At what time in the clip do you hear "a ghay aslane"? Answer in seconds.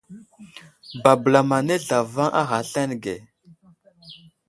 2.39-2.95